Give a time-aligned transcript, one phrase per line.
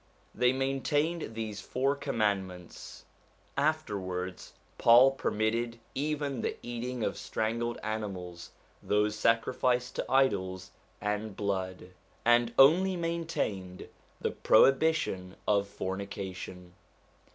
[0.33, 3.05] They maintained these four command ments.
[3.55, 8.49] Afterwards Paul permitted even the eating of strangled animals,
[8.81, 11.89] those sacrificed to idols, and blood,
[12.25, 16.73] and only maintained the prohibition of fornication.